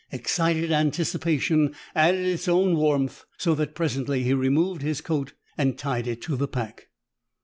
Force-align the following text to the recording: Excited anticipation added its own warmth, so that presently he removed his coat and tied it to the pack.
Excited 0.11 0.71
anticipation 0.71 1.75
added 1.93 2.25
its 2.25 2.47
own 2.47 2.75
warmth, 2.75 3.23
so 3.37 3.53
that 3.53 3.75
presently 3.75 4.23
he 4.23 4.33
removed 4.33 4.81
his 4.81 4.99
coat 4.99 5.33
and 5.59 5.77
tied 5.77 6.07
it 6.07 6.23
to 6.23 6.35
the 6.35 6.47
pack. 6.47 6.87